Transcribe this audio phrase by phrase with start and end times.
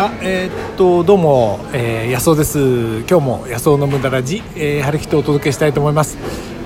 [0.00, 3.00] あえーっとどうも、えー、安尾です。
[3.08, 6.16] 今日も安尾の無駄ラジ、えー、張り切ってお届けしたいと思います。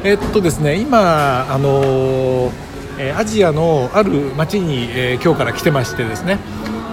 [0.05, 2.51] えーっとですね今あのー
[2.99, 6.39] えーアジアのある町に、えー今日から来てましてですね、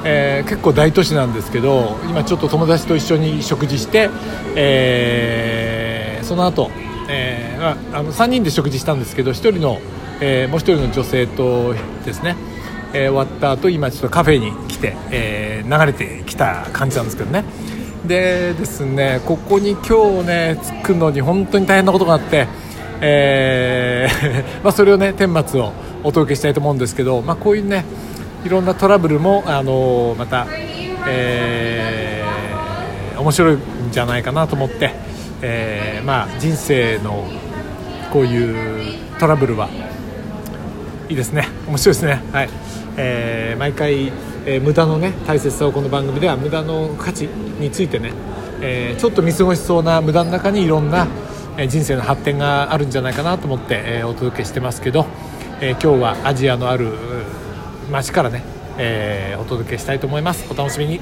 [0.05, 4.09] えー結構大都市なんですけど今ちょっと友達と一緒に食事して、
[4.55, 6.71] えーその後、
[7.09, 9.79] えーああの3人で食事したんですけど1人の、
[10.21, 11.73] えーもう1人の女性と
[12.05, 12.37] ですね
[12.93, 17.43] えー終わった後今ちょっとカフェに来て、えー流れてきた感じなんですけどね。
[18.05, 22.47] でですねここに今日ね着くのに本当に大変なことがあって、
[23.01, 27.85] えー まあ、それをね顛末をお届けしたいと思うんですけど、まあ、こういうね
[28.45, 30.47] いろんなトラブルも、あのまた、
[31.07, 33.59] えー面白いん
[33.91, 34.91] じゃないかなと思って、
[35.41, 37.27] えまあ、人生の
[38.13, 39.67] こういうトラブルは
[41.09, 41.47] いいですね。
[41.67, 42.21] 面白いですね。
[42.31, 42.49] はい、
[42.95, 44.11] えー毎回、
[44.45, 47.27] えー無駄のね大切さをこの番組では無駄の価値
[47.59, 48.13] についてね、
[48.61, 51.07] えーちょっと見過ごしそうな無駄の中にいろんな、
[51.57, 55.07] えー人生の発展があるんじゃないかなと思って、えーお届けしてますけど、
[55.61, 56.95] えー今日はアジアのあるう
[57.91, 58.43] 街からね、
[58.77, 60.45] えーお届けしたいと思います。
[60.51, 61.01] お楽しみに。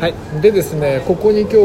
[0.00, 1.58] はい、でですねここに今日あ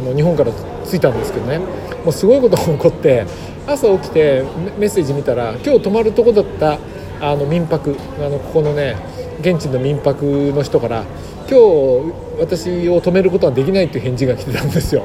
[0.00, 0.52] の日本から
[0.88, 3.26] 着いたんですけどねもうすごいことが起こって
[3.68, 4.44] 朝起きて
[4.78, 6.78] メッセージ見たら今日泊まるとこだった
[7.20, 8.96] あの民泊あのここのね
[9.40, 11.04] 現地の民泊の人から
[11.50, 15.04] 今日私を泊めることはできないっていう返事が来てたんですよ。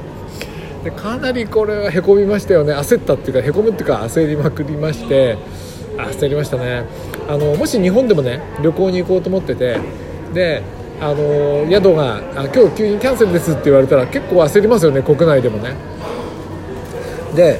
[0.83, 2.73] でかなりこれはへこみましたよね。
[2.73, 5.37] 焦ったっていうかへこむっていうか焦りまくりまして
[5.97, 6.85] 焦りましたね。
[7.27, 9.77] あのもし日本でもね旅行に行こうと思ってて
[10.33, 10.63] で
[11.01, 15.75] あの宿があ今日急にキャンセルですって言われたら結構焦りますよね国内でもね。
[17.35, 17.59] で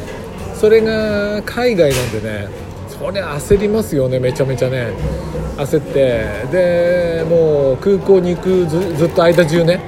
[0.63, 2.47] それが海外なんでね
[2.87, 4.93] それ焦りますよねめちゃめちゃね。
[5.57, 6.23] 焦って。
[6.53, 9.81] でもう空港に行くずっと間中ね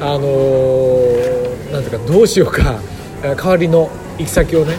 [0.00, 2.78] あのーなんていうかどうしようか。
[3.20, 4.76] 代わりの行き先をね、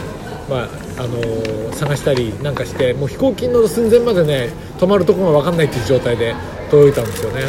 [0.49, 0.69] まあ
[1.03, 4.47] あのー探したりなんかしてもう飛行機の寸前までね
[4.79, 6.33] 泊まるとこが分かんないっていう状態で
[6.71, 7.41] 届いたんですよね。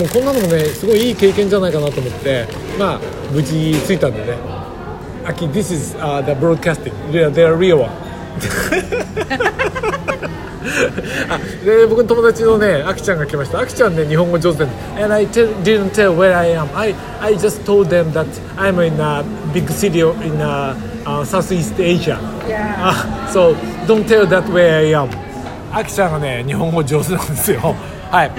[0.00, 4.36] もうこんなのもねすごいいい経験じゃないかなと思ってまあ無事着いたんでね
[5.26, 7.90] 「Aki, this is、uh, the broadcasting they are, they are real one
[11.28, 14.70] あで僕の友達のねあきちゃんが来ましたあきちゃんね日本語上手で
[15.00, 18.26] 「And I tell, didn't tell where I am I, I just told them that
[18.56, 22.74] I'm in a big city in uh, uh, Southeast Asia Yeah.
[22.78, 23.54] あ So
[23.86, 25.08] don't tell that where I am
[25.72, 27.74] あきちゃんがね日本語上手なんですよ
[28.10, 28.30] はい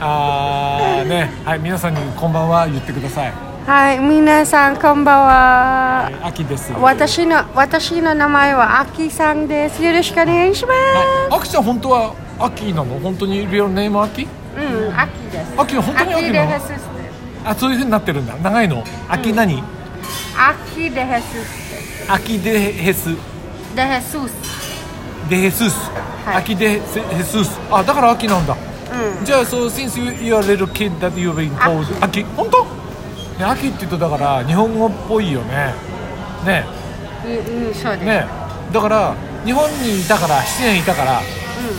[0.00, 3.32] あーねはい皆さんにこんばんは言ってください
[3.66, 6.10] はい、皆さんこんばんは。
[6.22, 9.82] あきです私の私の名前はアキさんです。
[9.82, 10.74] よろしくお願いしま
[11.30, 13.00] ああきちゃん本当はアキなの？
[13.00, 14.26] 本当にリアルネームアキ？
[14.26, 14.28] す。
[14.54, 15.54] うん、アキです。
[15.58, 16.50] アキ本当にアキなの？
[17.46, 18.84] あそういう風になってるんだ長いの？
[19.08, 19.62] アキ何、
[20.36, 22.12] アキデヘスです。
[22.12, 23.16] アキデヘス
[23.74, 25.30] デヘスス。
[25.30, 25.90] デヘスス、
[26.26, 28.54] はいアキデヘススあだからアキなんだ
[29.18, 29.24] うん。
[29.24, 32.73] じゃあそう since you, you are little kid that you've been called アキ本当？
[33.38, 35.74] ねアキって言うとだから日本語っぽいよね。
[36.44, 36.64] ね。
[37.24, 38.04] うん、うん、そうです。
[38.04, 38.26] ね。
[38.72, 39.14] だから
[39.44, 41.20] 日本にいたから7年いたから、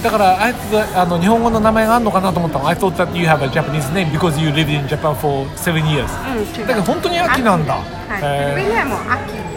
[0.02, 2.68] だからあいつあの日本語の名前があるのかなと思ったの。
[2.68, 6.08] I thought that you have a Japanese name because you lived in Japan for seven years
[6.36, 6.68] うん。
[6.68, 7.74] だけど本当にアキなんだ。
[7.74, 7.82] は
[8.20, 8.22] い。
[8.24, 8.86] へー。
[8.86, 8.96] も。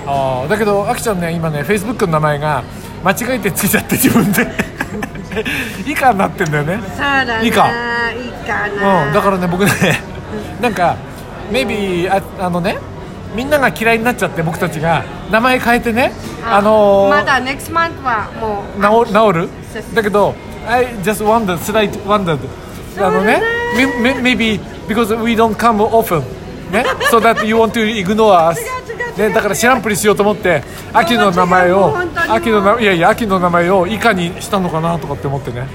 [0.06, 2.64] あーだけどあきちゃんね今ねフェイスブックの名前が
[3.04, 4.46] 間違えてついちゃって自分で。
[5.86, 6.80] 以下になってんだよね。
[6.82, 7.40] そうだな。
[7.40, 7.68] いいか
[8.12, 9.06] いいかな。
[9.06, 9.70] うんだからね僕ね
[10.60, 10.96] なんか
[11.50, 12.78] maybe ああのね
[13.34, 16.12] みんなが嫌いになっちゃって僕たちが名前変えてね
[16.44, 18.64] あのーまだ next month はも
[19.04, 19.06] う。
[19.06, 19.94] 治治る？
[19.94, 20.34] だけど
[20.66, 22.38] I just wondered slight wondered
[22.98, 23.42] あのね。
[24.22, 26.22] maybe because we don't come often
[26.72, 28.60] ね？So that you want to ignore us
[29.16, 31.92] ね、だから知らんぷりしようと思って秋の名前を
[32.28, 35.66] 秋のないやいや秋の名前を以下にしたのかなとかって思ってね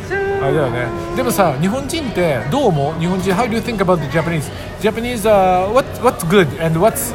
[0.43, 0.87] あれだよね。
[1.15, 2.99] でもさ日本人ってどう思う？
[2.99, 4.51] 日本人 How do you think about the Japanese?
[4.81, 7.13] Japanese、uh, what, what's good and what's、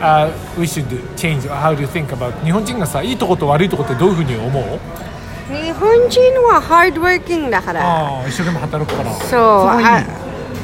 [0.00, 0.86] uh, we should
[1.16, 1.48] change?
[1.48, 2.32] How do you think about?
[2.44, 4.64] 日本人がさいいとこと悪いとこってどういうふうに思う？
[5.52, 8.24] 日本人はハードワーキングだから。
[8.26, 9.14] 一生懸命働くから。
[9.14, 10.04] そうあ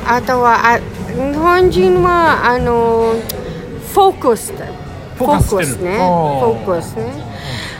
[0.06, 0.78] あとはあ
[1.12, 3.14] 日本人はあの
[3.92, 5.98] フォーカスフォーカスね。
[5.98, 7.12] フォーカスね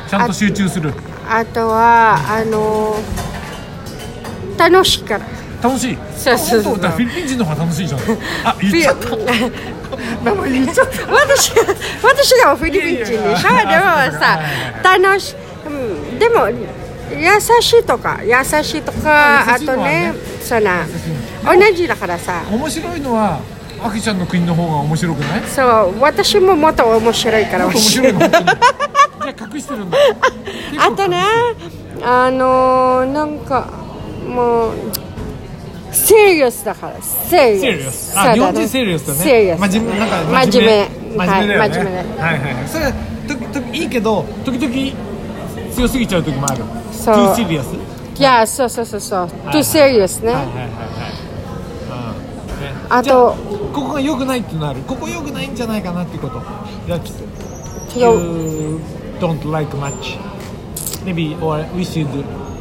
[0.09, 0.93] ちゃんと集中する。
[1.29, 2.97] あとはあの
[4.69, 5.25] 楽しいから。
[5.63, 5.99] 楽しい？
[6.17, 6.75] そうそうそう。
[6.77, 8.01] フィリピン人の方が楽しいじゃん。
[8.45, 9.11] あ言っちゃった。
[10.25, 11.07] でも言っちゃった。
[11.13, 11.63] 私が
[12.03, 13.19] 私がフィリピン人でしょ？
[13.19, 14.41] でもさ
[14.83, 15.37] 楽しい、
[15.67, 15.71] う
[16.15, 20.87] ん、でも優しいとか優しいとかああとねそうな
[21.45, 22.43] 同じだからさ。
[22.51, 23.41] 面白いのは
[23.83, 25.43] アキちゃんの国の方が面白くない？
[25.49, 25.63] そ
[25.95, 27.67] う私ももっと面白いから。
[27.67, 29.99] 面白いじゃあ隠してるんだ。
[30.79, 31.23] あとね
[32.03, 33.69] あのー、なんか
[34.31, 34.73] もう
[35.93, 37.03] serious だから。
[37.03, 39.19] serious あ日本人 serious だね。
[39.19, 40.17] serious 真面目なんか
[40.47, 40.89] 真面目。
[41.17, 41.59] 真面目。
[41.59, 42.69] だよねはい真面目はいはいはい。
[42.69, 42.93] それは
[43.29, 46.65] とといいけど時々強すぎちゃう時もある。
[46.93, 47.15] そう。
[47.15, 47.65] Too serious
[48.19, 49.21] いやそうそうそうそう。
[49.21, 50.33] はい too serious ね。
[50.33, 50.77] はいはいはいはい。
[51.91, 52.61] うん。
[52.61, 52.75] ね。
[52.89, 53.37] あと
[53.73, 54.81] ここが良くないってなる。
[54.87, 56.41] ここ良くないんじゃないかなっていうこと。
[56.87, 57.99] じゃあちょっと。
[57.99, 58.81] You
[59.19, 60.19] don't like much.
[61.05, 62.07] Maybe or we should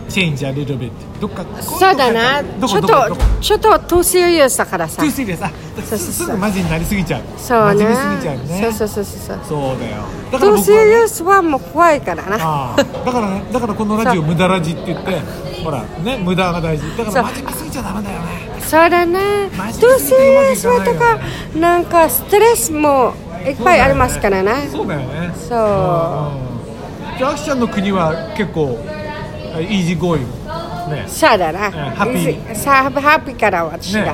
[0.09, 0.91] change a little bit.
[1.21, 2.44] どっかそうだな。
[2.59, 6.13] どちょっとちょっと too serious だからさ too serious あそうそうそう。
[6.13, 7.21] すぐマジになりすぎちゃう。
[7.38, 7.85] そうね。
[7.85, 8.71] 真面目すぎちゃうね。
[8.73, 9.39] そうそうそうそう。
[9.47, 10.03] そうだよ。
[10.31, 12.38] だから too 僕はね serious はもう怖いからな。
[12.38, 15.19] だからねだからこのラジオ無駄ラジって言って
[15.63, 16.97] ほらね無駄が大事。
[16.97, 18.50] だから真面目すぎちゃダメだよね。
[18.61, 19.50] そうだね。
[19.50, 21.19] 真 too serious はとか
[21.59, 23.13] なんかストレスも
[23.45, 25.31] いっぱいありますからねそうだよね。
[25.35, 25.57] そう。
[25.57, 27.17] うん。
[27.17, 28.99] じゃあアキちゃんの国は結構あ
[29.60, 31.06] easy going ね。
[31.07, 31.72] そうだな。
[31.72, 34.13] ハッピーさハッピーから私が、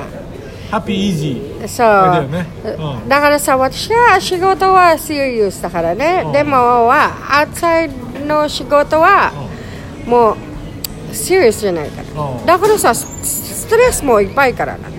[0.70, 2.46] ハッピーイージーそう、だよね。
[2.64, 3.08] うん。
[3.08, 6.32] だからさ私は仕事は serious だからね、うん。
[6.32, 7.10] でもは
[7.46, 9.32] outside の仕事は
[10.06, 10.36] もう
[11.10, 12.46] serious じゃないから、うん。
[12.46, 14.88] だからさスストレスもいっぱいからな。
[14.88, 14.94] うん。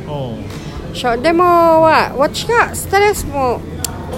[0.95, 1.17] そう。
[1.21, 3.59] でもは私がストレスも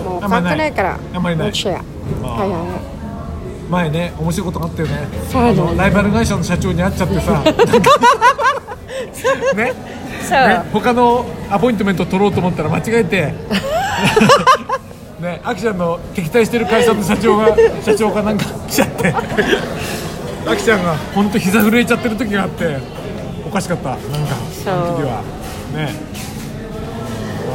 [0.04, 1.52] もう関係ないからあんまりない。
[1.52, 2.99] はいはいはい
[3.70, 5.08] 前ね面白いことがあったよね。
[5.34, 7.44] あのライバル会社の社長に会っちゃってさ。
[9.56, 9.74] ね？
[10.28, 13.34] そう、ね、他のアポイントメント取ろうと思ったら間違えて。
[15.20, 19.14] ね、アキちゃんの敵対してる会社の社長が社長がなんか来ちゃって。
[20.48, 22.78] アキちゃんが本当膝震えちゃってる時があって
[23.46, 23.90] おかしかった。
[23.90, 24.06] なんか
[24.64, 25.22] その時は。
[25.76, 25.94] ね。
[26.24, 26.30] うん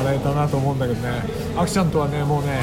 [0.05, 1.23] 笑えたなと思うんだけどね。
[1.57, 2.61] アキちゃんとはねもうね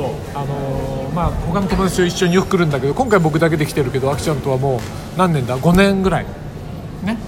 [0.00, 4.80] そうあのーまあ他の友達と一緒によく来るんだけど今回僕だけで来てるけどアキちゃんとはもう
[5.18, 6.24] 何年だ5年ぐらい
[7.04, 7.18] ね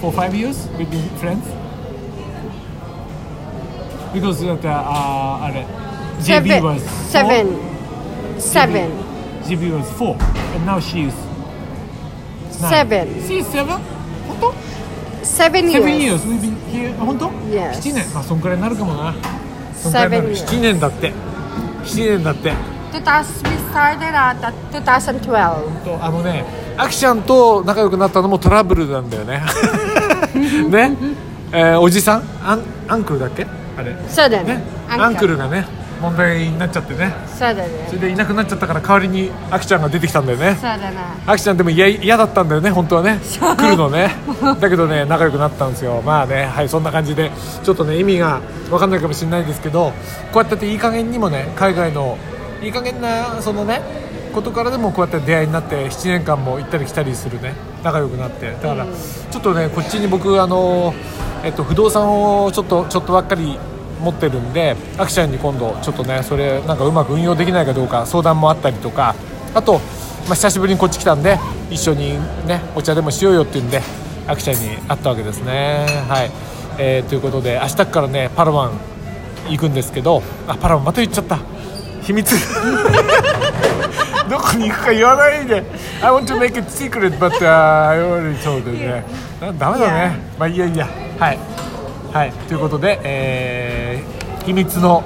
[0.00, 1.42] For five years we've been friends
[4.12, 5.66] because だってあれ
[6.20, 6.80] JB was
[7.10, 7.46] seven
[8.36, 8.90] four seven
[9.44, 10.16] JB was four
[10.56, 11.14] and now she is
[12.50, 13.78] seven She is seven?
[14.28, 14.54] 本当
[15.22, 19.14] seven Seven years years we've been here 本当 Yes 7年まあそんくらいになるかもな
[19.74, 21.12] そんくらいになる Seven years 7年だって
[21.86, 22.52] 7年だって。
[22.92, 26.44] 2000 we started at 2012とあのね
[26.78, 29.42] アキちゃんと仲良くなったのもトラブルなんだよね。
[30.70, 30.96] ね、
[31.52, 32.22] えーおじさん？
[32.44, 33.46] アンアンクルだっけ？
[33.78, 33.94] あれ。
[34.08, 34.54] そうだね。
[34.56, 34.62] ね？
[34.88, 35.66] アンクルがね
[36.00, 37.12] 問題になっちゃってね。
[37.26, 37.68] そうだね。
[37.88, 40.54] それでいなくなっちゃったから代わりにアキちゃんが出てきたんだよね。
[40.54, 41.16] そうだな。
[41.26, 43.18] アキちゃんでも嫌嫌だったんだよね本当はね。
[43.56, 44.14] 来るのね。
[44.60, 46.02] だけどね仲良くなったんですよ。
[46.04, 47.30] まあねはいそんな感じで
[47.62, 48.40] ちょっとね意味が
[48.70, 49.92] 分かんないかもしれないですけど
[50.32, 52.18] こうやってていい加減にもね海外の
[52.62, 53.80] いい加減なそのね
[54.34, 57.54] ことからでもこうやって出会いになって7年間も行ったり来たりするね。
[57.82, 58.50] 仲良くなって。
[58.52, 60.92] だからちょっとねこっちに僕あの
[61.42, 63.58] えっと不動産をちょっとちょっとばっかり
[64.00, 69.14] 持ってるんでアキちゃんに今度ちょっとねそれなんかうまく運用できないかどうか相談もあったりとか
[69.54, 71.38] あと、まあ、久しぶりにこっち来たんで
[71.70, 72.14] 一緒に
[72.46, 73.80] ねお茶でもしようよって言うんで
[74.26, 75.86] アキちゃんに会ったわけですね。
[76.08, 76.30] はい、
[76.78, 78.72] えーということで明日からねパラワン
[79.48, 81.38] 行くんですけどあパラワンまた言っちゃった。
[82.02, 82.36] 秘密。
[84.30, 85.64] どこに行くか言わないで。
[86.00, 88.78] I want to make it secret but、uh, I already told you.
[88.78, 89.04] ね。
[89.40, 90.16] だダメだね。
[90.38, 90.88] まあいいやいいや。
[91.18, 91.38] はい。
[92.12, 92.32] はい。
[92.48, 93.65] ということで、えー
[94.46, 95.02] 秘密の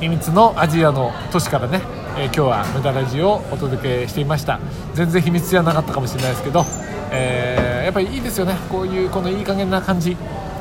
[0.00, 1.80] 秘密のアジアの都市からね、
[2.16, 4.58] えー今日は無駄ラジオをお届けしていました。
[4.94, 6.64] 全然秘密じゃなかったかもしれないですけど、
[7.10, 8.54] えーやっぱりいいですよね。
[8.70, 10.16] こういうこのいい加減な感じ。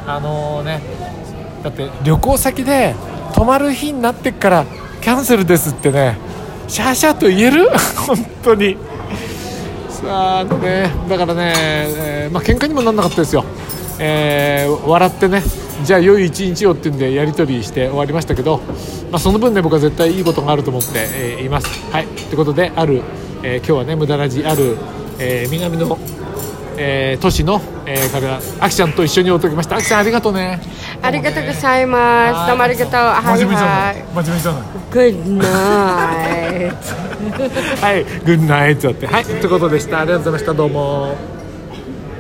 [0.08, 0.82] あのね
[1.64, 2.96] だって旅行先で
[3.34, 4.66] 泊まる日になってから
[5.00, 6.18] キャンセルですってね
[6.68, 7.70] シャーシャーと言える？
[8.08, 8.78] 本当に。
[9.90, 13.44] さあねだからね、えーまあ喧嘩にもなんなかったですよ、
[14.00, 15.44] えー笑ってね
[15.84, 18.58] じゃあ良い一日をっていうんでやり取りして終わりましたけど、
[19.12, 21.68] まあ、その分ね僕は絶対いいことがあると思って、えーいます。
[21.92, 22.08] はい。
[22.08, 23.02] ということである、
[23.44, 24.78] えー今日はね無駄ラジある、
[25.20, 25.98] えー南の、
[26.78, 29.76] えー都市の、えーからあきちゃんと一緒にお届けしました。
[29.78, 30.60] あきちゃんありがとうね。
[31.02, 32.48] ありがとうございます。
[32.48, 33.98] どうもありがとうはい真面目じゃなはい？
[34.00, 37.02] い真面目じゃない？Good night
[37.82, 39.08] はい、グッナイトだって。
[39.08, 40.00] はい、ということでした。
[40.02, 40.54] ありがとうございました。
[40.54, 41.41] どうも。